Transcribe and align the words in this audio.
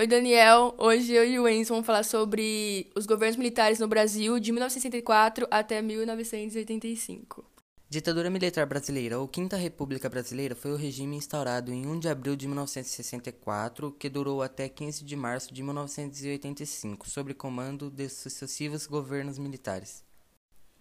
Oi, 0.00 0.06
Daniel. 0.06 0.74
Hoje 0.78 1.12
eu 1.12 1.26
e 1.26 1.38
o 1.38 1.46
Enzo 1.46 1.74
vamos 1.74 1.84
falar 1.84 2.04
sobre 2.04 2.90
os 2.96 3.04
governos 3.04 3.36
militares 3.36 3.78
no 3.78 3.86
Brasil 3.86 4.40
de 4.40 4.50
1964 4.50 5.46
até 5.50 5.82
1985. 5.82 7.44
Ditadura 7.86 8.30
Militar 8.30 8.64
Brasileira, 8.64 9.18
ou 9.18 9.28
Quinta 9.28 9.58
República 9.58 10.08
Brasileira, 10.08 10.54
foi 10.54 10.72
o 10.72 10.76
regime 10.76 11.16
instaurado 11.16 11.70
em 11.70 11.86
1 11.86 11.98
de 11.98 12.08
abril 12.08 12.34
de 12.34 12.48
1964, 12.48 13.92
que 13.92 14.08
durou 14.08 14.40
até 14.40 14.70
15 14.70 15.04
de 15.04 15.16
março 15.16 15.52
de 15.52 15.62
1985, 15.62 17.06
sob 17.06 17.34
comando 17.34 17.90
de 17.90 18.08
sucessivos 18.08 18.86
governos 18.86 19.36
militares. 19.36 20.02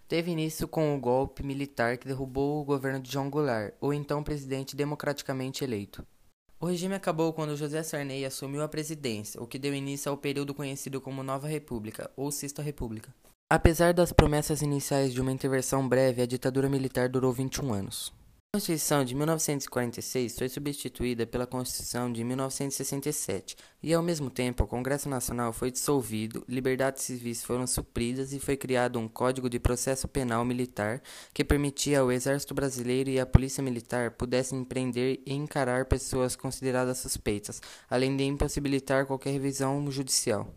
Teve 0.08 0.32
início 0.32 0.66
com 0.66 0.96
o 0.96 1.00
golpe 1.00 1.44
militar 1.44 1.98
que 1.98 2.08
derrubou 2.08 2.62
o 2.62 2.64
governo 2.64 3.02
de 3.02 3.12
João 3.12 3.30
Goulart, 3.30 3.74
o 3.82 3.92
então 3.92 4.24
presidente 4.24 4.78
democraticamente 4.78 5.62
eleito. 5.62 6.08
O 6.62 6.66
regime 6.66 6.94
acabou 6.94 7.32
quando 7.32 7.56
José 7.56 7.82
Sarney 7.84 8.26
assumiu 8.26 8.62
a 8.62 8.68
presidência, 8.68 9.42
o 9.42 9.48
que 9.48 9.58
deu 9.58 9.74
início 9.74 10.12
ao 10.12 10.18
período 10.18 10.54
conhecido 10.54 11.00
como 11.00 11.24
Nova 11.24 11.48
República, 11.48 12.12
ou 12.18 12.30
Sexta 12.34 12.62
República. 12.62 13.16
Apesar 13.50 13.94
das 13.94 14.12
promessas 14.12 14.62
iniciais 14.62 15.14
de 15.14 15.22
uma 15.22 15.32
intervenção 15.32 15.88
breve, 15.88 16.22
a 16.22 16.26
ditadura 16.26 16.68
militar 16.68 17.08
durou 17.08 17.32
21 17.32 17.74
anos. 17.74 18.12
A 18.52 18.58
Constituição 18.58 19.06
de 19.06 19.14
1946 19.14 20.40
foi 20.40 20.50
substituída 20.50 21.28
pela 21.28 21.46
Constituição 21.46 22.12
de 22.12 22.24
1967 22.24 23.56
e, 23.84 23.94
ao 23.94 24.02
mesmo 24.02 24.32
tempo, 24.32 24.64
o 24.64 24.68
Congresso 24.68 25.08
Nacional 25.08 25.54
foi 25.54 25.70
dissolvido, 25.70 26.44
liberdades 26.48 27.04
civis 27.04 27.44
foram 27.44 27.68
supridas 27.68 28.34
e 28.34 28.40
foi 28.40 28.58
criado 28.58 28.98
um 28.98 29.08
Código 29.08 29.48
de 29.48 29.60
Processo 29.60 30.08
Penal 30.08 30.44
Militar 30.44 31.00
que 31.32 31.46
permitia 31.46 32.00
ao 32.00 32.12
Exército 32.12 32.56
Brasileiro 32.56 33.12
e 33.12 33.20
à 33.20 33.26
Polícia 33.28 33.62
Militar 33.62 34.10
pudessem 34.10 34.64
prender 34.64 35.22
e 35.28 35.34
encarar 35.36 35.86
pessoas 35.86 36.36
consideradas 36.36 36.98
suspeitas, 36.98 37.62
além 37.88 38.18
de 38.18 38.24
impossibilitar 38.24 39.06
qualquer 39.06 39.30
revisão 39.30 39.92
judicial. 39.92 40.52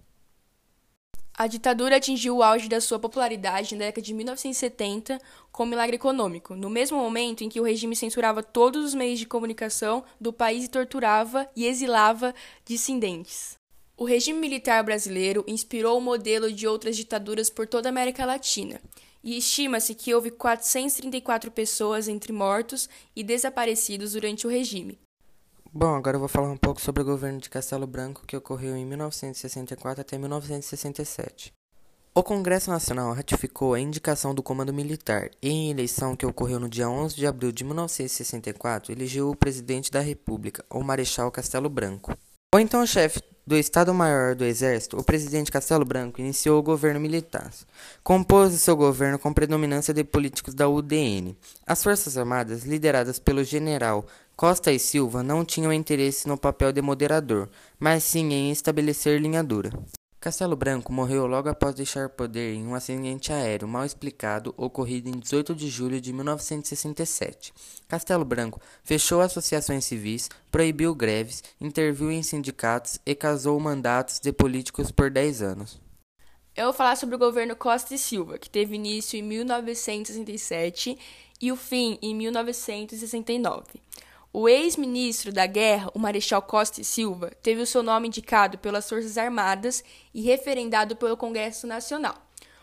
A 1.34 1.46
ditadura 1.46 1.96
atingiu 1.96 2.36
o 2.36 2.42
auge 2.42 2.68
da 2.68 2.80
sua 2.80 2.98
popularidade 2.98 3.74
na 3.74 3.86
década 3.86 4.02
de 4.02 4.12
1970 4.12 5.18
com 5.50 5.62
o 5.62 5.66
milagre 5.66 5.96
econômico, 5.96 6.54
no 6.54 6.68
mesmo 6.68 6.98
momento 6.98 7.42
em 7.42 7.48
que 7.48 7.60
o 7.60 7.64
regime 7.64 7.96
censurava 7.96 8.42
todos 8.42 8.84
os 8.84 8.94
meios 8.94 9.18
de 9.18 9.26
comunicação 9.26 10.04
do 10.20 10.32
país 10.32 10.64
e 10.64 10.68
torturava 10.68 11.48
e 11.56 11.66
exilava 11.66 12.34
dissidentes. 12.64 13.54
O 13.96 14.04
regime 14.04 14.38
militar 14.38 14.82
brasileiro 14.82 15.44
inspirou 15.46 15.96
o 15.96 16.02
modelo 16.02 16.52
de 16.52 16.66
outras 16.66 16.96
ditaduras 16.96 17.48
por 17.48 17.66
toda 17.66 17.88
a 17.88 17.90
América 17.90 18.26
Latina, 18.26 18.80
e 19.24 19.36
estima-se 19.36 19.94
que 19.94 20.12
houve 20.12 20.30
434 20.30 21.50
pessoas 21.50 22.08
entre 22.08 22.32
mortos 22.32 22.88
e 23.14 23.22
desaparecidos 23.22 24.12
durante 24.12 24.46
o 24.46 24.50
regime, 24.50 24.98
Bom, 25.74 25.94
agora 25.94 26.16
eu 26.16 26.20
vou 26.20 26.28
falar 26.28 26.50
um 26.50 26.56
pouco 26.56 26.82
sobre 26.82 27.00
o 27.00 27.04
governo 27.04 27.40
de 27.40 27.48
Castelo 27.48 27.86
Branco 27.86 28.26
que 28.26 28.36
ocorreu 28.36 28.76
em 28.76 28.84
1964 28.84 30.02
até 30.02 30.18
1967. 30.18 31.50
O 32.14 32.22
Congresso 32.22 32.70
Nacional 32.70 33.14
ratificou 33.14 33.72
a 33.72 33.80
indicação 33.80 34.34
do 34.34 34.42
Comando 34.42 34.70
Militar 34.70 35.30
e, 35.40 35.48
em 35.48 35.70
eleição 35.70 36.14
que 36.14 36.26
ocorreu 36.26 36.60
no 36.60 36.68
dia 36.68 36.90
11 36.90 37.16
de 37.16 37.26
abril 37.26 37.50
de 37.50 37.64
1964, 37.64 38.92
elegeu 38.92 39.30
o 39.30 39.34
presidente 39.34 39.90
da 39.90 40.00
República, 40.00 40.62
o 40.68 40.82
Marechal 40.82 41.30
Castelo 41.30 41.70
Branco. 41.70 42.14
O 42.54 42.58
então 42.58 42.84
chefe 42.84 43.22
do 43.46 43.56
Estado-Maior 43.56 44.34
do 44.34 44.44
Exército, 44.44 44.98
o 44.98 45.02
presidente 45.02 45.50
Castelo 45.50 45.86
Branco 45.86 46.20
iniciou 46.20 46.58
o 46.58 46.62
governo 46.62 47.00
militar. 47.00 47.50
Compôs 48.04 48.52
seu 48.60 48.76
governo 48.76 49.18
com 49.18 49.32
predominância 49.32 49.94
de 49.94 50.04
políticos 50.04 50.52
da 50.52 50.68
UDN. 50.68 51.34
As 51.66 51.82
Forças 51.82 52.18
Armadas, 52.18 52.64
lideradas 52.64 53.18
pelo 53.18 53.42
general 53.42 54.06
Costa 54.42 54.72
e 54.72 54.78
Silva, 54.80 55.22
não 55.22 55.44
tinham 55.44 55.72
interesse 55.72 56.26
no 56.26 56.36
papel 56.36 56.72
de 56.72 56.82
moderador, 56.82 57.48
mas 57.78 58.02
sim 58.02 58.32
em 58.32 58.50
estabelecer 58.50 59.20
linha 59.20 59.40
dura. 59.40 59.70
Castelo 60.18 60.56
Branco 60.56 60.92
morreu 60.92 61.28
logo 61.28 61.48
após 61.48 61.76
deixar 61.76 62.08
poder 62.08 62.52
em 62.52 62.66
um 62.66 62.74
acidente 62.74 63.32
aéreo 63.32 63.68
mal 63.68 63.84
explicado 63.84 64.52
ocorrido 64.56 65.08
em 65.08 65.12
18 65.12 65.54
de 65.54 65.68
julho 65.68 66.00
de 66.00 66.12
1967. 66.12 67.54
Castelo 67.86 68.24
Branco 68.24 68.60
fechou 68.82 69.20
associações 69.20 69.84
civis, 69.84 70.28
proibiu 70.50 70.92
greves, 70.92 71.44
interviu 71.60 72.10
em 72.10 72.24
sindicatos 72.24 72.98
e 73.06 73.14
casou 73.14 73.60
mandatos 73.60 74.18
de 74.18 74.32
políticos 74.32 74.90
por 74.90 75.08
10 75.08 75.40
anos. 75.40 75.80
Eu 76.56 76.64
vou 76.64 76.72
falar 76.72 76.96
sobre 76.96 77.14
o 77.14 77.18
governo 77.18 77.54
Costa 77.54 77.94
e 77.94 77.98
Silva, 77.98 78.38
que 78.38 78.50
teve 78.50 78.74
início 78.74 79.16
em 79.16 79.22
1967 79.22 80.98
e 81.40 81.52
o 81.52 81.56
fim 81.56 81.96
em 82.02 82.12
1969. 82.12 83.62
O 84.34 84.48
ex-ministro 84.48 85.30
da 85.30 85.44
Guerra, 85.44 85.90
o 85.92 85.98
Marechal 85.98 86.40
Costa 86.40 86.80
e 86.80 86.84
Silva, 86.84 87.30
teve 87.42 87.60
o 87.60 87.66
seu 87.66 87.82
nome 87.82 88.08
indicado 88.08 88.56
pelas 88.56 88.88
Forças 88.88 89.18
Armadas 89.18 89.84
e 90.14 90.22
referendado 90.22 90.96
pelo 90.96 91.18
Congresso 91.18 91.66
Nacional. 91.66 92.14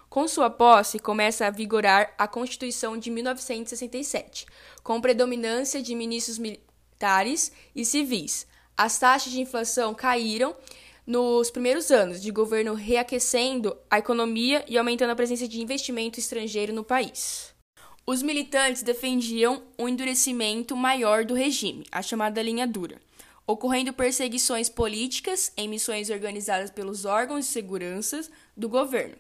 Com 0.10 0.28
sua 0.28 0.50
posse, 0.50 0.98
começa 0.98 1.46
a 1.46 1.52
vigorar 1.52 2.12
a 2.18 2.28
Constituição 2.28 2.98
de 2.98 3.12
1967, 3.12 4.48
com 4.82 5.00
predominância 5.00 5.80
de 5.80 5.94
ministros 5.94 6.40
militares 6.40 7.52
e 7.76 7.86
civis. 7.86 8.48
As 8.76 8.98
taxas 8.98 9.32
de 9.32 9.40
inflação 9.40 9.94
caíram 9.94 10.56
nos 11.06 11.52
primeiros 11.52 11.92
anos 11.92 12.20
de 12.20 12.32
governo, 12.32 12.74
reaquecendo 12.74 13.78
a 13.92 14.00
economia 14.00 14.66
e 14.68 14.76
aumentando 14.76 15.12
a 15.12 15.16
presença 15.16 15.48
de 15.48 15.62
investimento 15.62 16.20
estrangeiro 16.20 16.74
no 16.74 16.84
país. 16.84 17.54
Os 18.12 18.24
militantes 18.24 18.82
defendiam 18.82 19.62
um 19.78 19.88
endurecimento 19.88 20.76
maior 20.76 21.24
do 21.24 21.36
regime, 21.36 21.86
a 21.92 22.02
chamada 22.02 22.42
linha 22.42 22.66
dura, 22.66 23.00
ocorrendo 23.46 23.94
perseguições 23.94 24.68
políticas 24.68 25.54
em 25.56 25.70
missões 25.70 26.10
organizadas 26.10 26.72
pelos 26.72 27.06
órgãos 27.06 27.46
de 27.46 27.52
segurança 27.52 28.28
do 28.58 28.68
governo. 28.68 29.16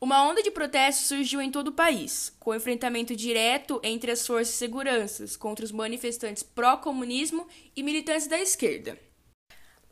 Uma 0.00 0.20
onda 0.28 0.42
de 0.42 0.50
protestos 0.50 1.06
surgiu 1.06 1.40
em 1.40 1.48
todo 1.48 1.68
o 1.68 1.72
país, 1.72 2.32
com 2.40 2.52
enfrentamento 2.52 3.14
direto 3.14 3.80
entre 3.84 4.10
as 4.10 4.26
forças 4.26 4.48
de 4.48 4.58
segurança 4.58 5.24
contra 5.38 5.64
os 5.64 5.70
manifestantes 5.70 6.42
pró-comunismo 6.42 7.46
e 7.76 7.84
militantes 7.84 8.26
da 8.26 8.40
esquerda. 8.40 8.98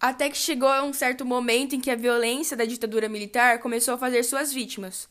Até 0.01 0.29
que 0.29 0.37
chegou 0.37 0.69
a 0.69 0.83
um 0.83 0.93
certo 0.93 1.25
momento 1.25 1.77
em 1.77 1.81
que 1.81 1.93
a 1.93 1.95
violência 1.95 2.57
da 2.57 2.65
ditadura 2.65 3.09
militar 3.09 3.61
começou 3.61 3.95
a 3.95 3.99
fazer 3.99 4.25
suas 4.25 4.53
vítimas, 4.53 5.09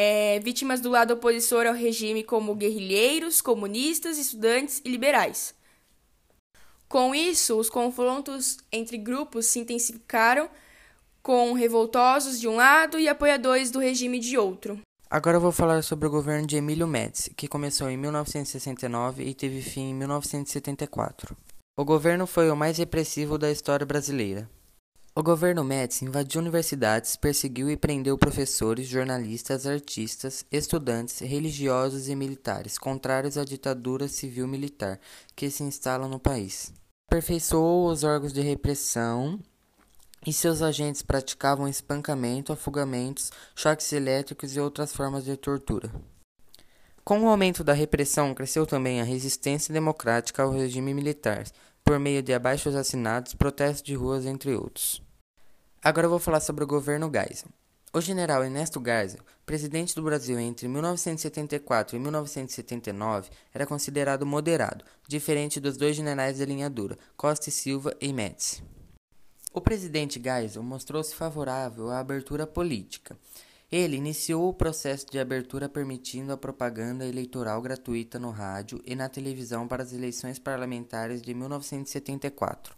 é, 0.00 0.38
vítimas 0.38 0.80
do 0.80 0.88
lado 0.88 1.14
opositor 1.14 1.66
ao 1.66 1.74
regime, 1.74 2.22
como 2.22 2.54
guerrilheiros, 2.54 3.40
comunistas, 3.40 4.16
estudantes 4.16 4.80
e 4.84 4.88
liberais. 4.88 5.52
Com 6.88 7.12
isso, 7.12 7.58
os 7.58 7.68
confrontos 7.68 8.58
entre 8.70 8.96
grupos 8.96 9.46
se 9.46 9.58
intensificaram, 9.58 10.48
com 11.20 11.52
revoltosos 11.52 12.38
de 12.38 12.46
um 12.46 12.54
lado 12.54 13.00
e 13.00 13.08
apoiadores 13.08 13.72
do 13.72 13.80
regime 13.80 14.20
de 14.20 14.38
outro. 14.38 14.80
Agora 15.10 15.40
vou 15.40 15.50
falar 15.50 15.82
sobre 15.82 16.06
o 16.06 16.10
governo 16.10 16.46
de 16.46 16.56
Emílio 16.56 16.86
Médici, 16.86 17.34
que 17.34 17.48
começou 17.48 17.90
em 17.90 17.96
1969 17.96 19.24
e 19.24 19.34
teve 19.34 19.60
fim 19.60 19.90
em 19.90 19.94
1974. 19.94 21.36
O 21.76 21.84
governo 21.84 22.24
foi 22.24 22.48
o 22.50 22.56
mais 22.56 22.78
repressivo 22.78 23.36
da 23.36 23.50
história 23.50 23.84
brasileira. 23.84 24.48
O 25.18 25.22
governo 25.24 25.64
Médici 25.64 26.04
invadiu 26.04 26.40
universidades, 26.40 27.16
perseguiu 27.16 27.68
e 27.68 27.76
prendeu 27.76 28.16
professores, 28.16 28.86
jornalistas, 28.86 29.66
artistas, 29.66 30.44
estudantes, 30.48 31.18
religiosos 31.18 32.08
e 32.08 32.14
militares, 32.14 32.78
contrários 32.78 33.36
à 33.36 33.44
ditadura 33.44 34.06
civil-militar 34.06 35.00
que 35.34 35.50
se 35.50 35.64
instala 35.64 36.06
no 36.06 36.20
país. 36.20 36.72
Aperfeiçoou 37.10 37.90
os 37.90 38.04
órgãos 38.04 38.32
de 38.32 38.40
repressão 38.42 39.40
e 40.24 40.32
seus 40.32 40.62
agentes 40.62 41.02
praticavam 41.02 41.66
espancamento, 41.66 42.52
afogamentos, 42.52 43.32
choques 43.56 43.92
elétricos 43.92 44.54
e 44.54 44.60
outras 44.60 44.92
formas 44.92 45.24
de 45.24 45.36
tortura. 45.36 45.90
Com 47.02 47.24
o 47.24 47.28
aumento 47.28 47.64
da 47.64 47.72
repressão, 47.72 48.32
cresceu 48.34 48.64
também 48.64 49.00
a 49.00 49.04
resistência 49.04 49.74
democrática 49.74 50.44
ao 50.44 50.52
regime 50.52 50.94
militar, 50.94 51.44
por 51.84 51.98
meio 51.98 52.22
de 52.22 52.32
abaixos 52.32 52.76
assinados, 52.76 53.34
protestos 53.34 53.82
de 53.82 53.96
ruas, 53.96 54.24
entre 54.24 54.54
outros. 54.54 55.07
Agora 55.82 56.06
eu 56.06 56.10
vou 56.10 56.18
falar 56.18 56.40
sobre 56.40 56.64
o 56.64 56.66
governo 56.66 57.08
Geisel. 57.08 57.48
O 57.92 58.00
general 58.00 58.44
Ernesto 58.44 58.82
Geisel, 58.84 59.20
presidente 59.46 59.94
do 59.94 60.02
Brasil 60.02 60.38
entre 60.38 60.66
1974 60.66 61.96
e 61.96 62.00
1979, 62.00 63.30
era 63.54 63.64
considerado 63.64 64.26
moderado, 64.26 64.84
diferente 65.06 65.60
dos 65.60 65.76
dois 65.76 65.94
generais 65.94 66.36
de 66.36 66.44
linha 66.44 66.68
dura, 66.68 66.98
Costa 67.16 67.48
e 67.48 67.52
Silva 67.52 67.96
e 68.00 68.12
Médici. 68.12 68.62
O 69.54 69.60
presidente 69.60 70.20
Geisel 70.20 70.64
mostrou-se 70.64 71.14
favorável 71.14 71.90
à 71.90 72.00
abertura 72.00 72.46
política. 72.46 73.16
Ele 73.70 73.96
iniciou 73.96 74.48
o 74.48 74.54
processo 74.54 75.06
de 75.06 75.18
abertura 75.18 75.68
permitindo 75.68 76.32
a 76.32 76.36
propaganda 76.36 77.06
eleitoral 77.06 77.62
gratuita 77.62 78.18
no 78.18 78.30
rádio 78.30 78.82
e 78.84 78.96
na 78.96 79.08
televisão 79.08 79.68
para 79.68 79.84
as 79.84 79.92
eleições 79.92 80.40
parlamentares 80.40 81.22
de 81.22 81.32
1974. 81.32 82.77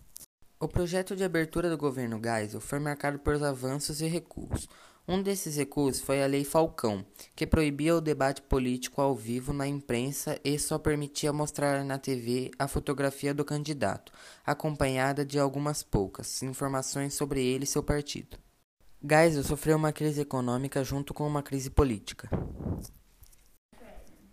O 0.63 0.69
projeto 0.69 1.17
de 1.17 1.25
abertura 1.25 1.71
do 1.71 1.79
governo 1.79 2.21
Geisel 2.23 2.61
foi 2.61 2.79
marcado 2.79 3.19
por 3.19 3.43
avanços 3.43 4.03
e 4.03 4.07
recuos. 4.07 4.69
Um 5.09 5.23
desses 5.23 5.57
recursos 5.57 6.03
foi 6.03 6.23
a 6.23 6.27
Lei 6.27 6.45
Falcão, 6.45 7.03
que 7.35 7.47
proibia 7.47 7.97
o 7.97 8.01
debate 8.01 8.43
político 8.43 9.01
ao 9.01 9.17
vivo 9.17 9.55
na 9.55 9.67
imprensa 9.67 10.39
e 10.45 10.59
só 10.59 10.79
permitia 10.79 11.33
mostrar 11.33 11.83
na 11.83 11.97
TV 11.97 12.51
a 12.59 12.69
fotografia 12.69 13.33
do 13.33 13.43
candidato, 13.43 14.13
acompanhada 14.45 15.25
de 15.25 15.39
algumas 15.39 15.83
poucas 15.83 16.43
informações 16.43 17.15
sobre 17.15 17.43
ele 17.43 17.65
e 17.65 17.67
seu 17.67 17.83
partido. 17.83 18.37
Geisel 19.03 19.43
sofreu 19.43 19.79
uma 19.79 19.95
crise 19.95 20.21
econômica 20.21 20.85
junto 20.85 21.15
com 21.15 21.27
uma 21.27 21.43
crise 21.43 21.71
política. 21.71 22.29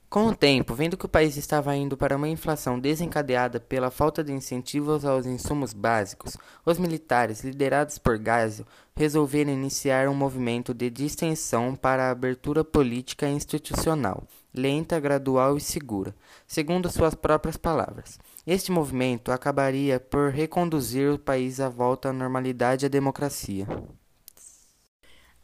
Com 0.09 0.27
o 0.27 0.35
tempo, 0.35 0.73
vendo 0.73 0.95
que 0.95 1.05
o 1.05 1.09
país 1.09 1.35
estava 1.35 1.75
indo 1.75 1.97
para 1.97 2.15
uma 2.15 2.29
inflação 2.29 2.79
desencadeada 2.79 3.59
pela 3.59 3.91
falta 3.91 4.23
de 4.23 4.31
incentivos 4.31 5.03
aos 5.03 5.25
insumos 5.25 5.73
básicos, 5.73 6.37
os 6.65 6.77
militares, 6.77 7.43
liderados 7.43 7.97
por 7.97 8.17
Geisel, 8.17 8.65
resolveram 8.95 9.51
iniciar 9.51 10.07
um 10.07 10.13
movimento 10.13 10.73
de 10.73 10.89
distensão 10.89 11.75
para 11.75 12.07
a 12.07 12.11
abertura 12.11 12.63
política 12.63 13.27
institucional, 13.27 14.23
lenta, 14.53 14.97
gradual 14.97 15.57
e 15.57 15.61
segura, 15.61 16.15
segundo 16.47 16.89
suas 16.89 17.13
próprias 17.13 17.57
palavras. 17.57 18.17
Este 18.45 18.71
movimento 18.71 19.29
acabaria 19.29 19.99
por 19.99 20.31
reconduzir 20.31 21.11
o 21.11 21.19
país 21.19 21.59
à 21.59 21.67
volta 21.67 22.09
à 22.09 22.13
normalidade 22.13 22.85
e 22.85 22.87
à 22.87 22.89
democracia. 22.89 23.67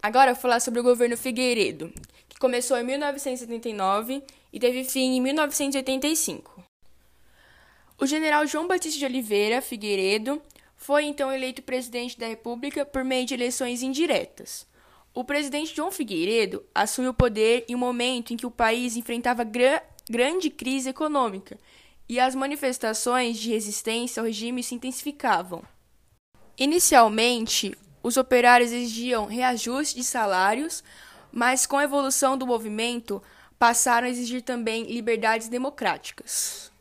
Agora 0.02 0.34
vou 0.34 0.42
falar 0.42 0.60
sobre 0.60 0.80
o 0.80 0.84
governo 0.84 1.16
Figueiredo, 1.16 1.90
começou 2.44 2.78
em 2.78 2.84
1979 2.84 4.22
e 4.52 4.60
teve 4.60 4.84
fim 4.84 5.16
em 5.16 5.22
1985. 5.22 6.62
O 7.98 8.06
general 8.06 8.46
João 8.46 8.68
Batista 8.68 9.00
de 9.00 9.06
Oliveira 9.06 9.62
Figueiredo 9.62 10.42
foi 10.76 11.06
então 11.06 11.32
eleito 11.32 11.62
presidente 11.62 12.20
da 12.20 12.28
República 12.28 12.86
por 12.86 13.02
meio 13.06 13.26
de 13.26 13.34
eleições 13.34 13.82
indiretas. 13.82 14.68
O 15.14 15.24
presidente 15.24 15.74
João 15.74 15.90
Figueiredo 15.90 16.62
assumiu 16.76 17.12
o 17.12 17.14
poder 17.14 17.64
em 17.70 17.76
um 17.76 17.78
momento 17.78 18.34
em 18.34 18.36
que 18.36 18.46
o 18.46 18.52
país 18.52 18.98
enfrentava 18.98 19.46
gra 19.46 19.82
grande 20.10 20.50
crise 20.50 20.90
econômica 20.90 21.58
e 22.10 22.20
as 22.20 22.36
manifestações 22.36 23.40
de 23.40 23.52
resistência 23.52 24.20
ao 24.20 24.28
regime 24.28 24.62
se 24.62 24.76
intensificavam. 24.76 25.64
Inicialmente, 26.58 27.74
os 28.04 28.18
operários 28.18 28.74
exigiam 28.74 29.28
reajuste 29.28 29.96
de 29.96 30.04
salários, 30.04 30.84
mas 31.34 31.66
com 31.66 31.78
a 31.78 31.84
evolução 31.84 32.38
do 32.38 32.46
movimento, 32.46 33.22
passaram 33.58 34.06
a 34.06 34.10
exigir 34.10 34.44
também 34.44 34.84
liberdades 34.84 35.48
democráticas. 35.48 36.72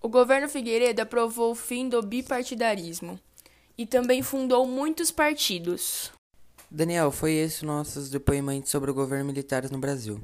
O 0.00 0.08
governo 0.08 0.48
Figueiredo 0.48 1.02
aprovou 1.02 1.50
o 1.50 1.56
fim 1.56 1.88
do 1.88 2.00
bipartidarismo 2.00 3.18
e 3.76 3.84
também 3.84 4.22
fundou 4.22 4.64
muitos 4.66 5.10
partidos. 5.10 6.12
Daniel, 6.70 7.10
foi 7.10 7.32
esse 7.32 7.64
nossos 7.64 8.08
depoimentos 8.08 8.70
sobre 8.70 8.90
o 8.90 8.94
governo 8.94 9.24
militar 9.24 9.68
no 9.68 9.78
Brasil. 9.78 10.20